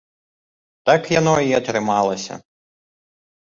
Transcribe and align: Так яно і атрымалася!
Так 0.91 1.01
яно 1.19 1.35
і 1.49 1.55
атрымалася! 1.59 2.33